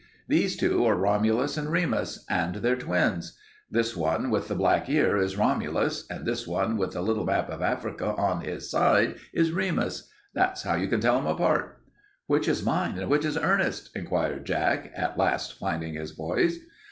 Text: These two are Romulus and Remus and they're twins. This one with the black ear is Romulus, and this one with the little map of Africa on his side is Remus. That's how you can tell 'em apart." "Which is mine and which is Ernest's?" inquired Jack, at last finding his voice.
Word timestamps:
These 0.27 0.57
two 0.57 0.83
are 0.85 0.95
Romulus 0.95 1.57
and 1.57 1.71
Remus 1.71 2.25
and 2.27 2.55
they're 2.55 2.75
twins. 2.75 3.37
This 3.69 3.95
one 3.95 4.31
with 4.31 4.47
the 4.47 4.55
black 4.55 4.89
ear 4.89 5.15
is 5.19 5.37
Romulus, 5.37 6.07
and 6.09 6.25
this 6.25 6.47
one 6.47 6.75
with 6.75 6.93
the 6.93 7.03
little 7.03 7.23
map 7.23 7.51
of 7.51 7.61
Africa 7.61 8.15
on 8.17 8.41
his 8.41 8.67
side 8.67 9.17
is 9.31 9.51
Remus. 9.51 10.09
That's 10.33 10.63
how 10.63 10.73
you 10.73 10.87
can 10.87 11.01
tell 11.01 11.19
'em 11.19 11.27
apart." 11.27 11.83
"Which 12.25 12.47
is 12.47 12.65
mine 12.65 12.97
and 12.97 13.11
which 13.11 13.25
is 13.25 13.37
Ernest's?" 13.37 13.91
inquired 13.95 14.43
Jack, 14.45 14.91
at 14.95 15.19
last 15.19 15.59
finding 15.59 15.93
his 15.93 16.13
voice. 16.13 16.57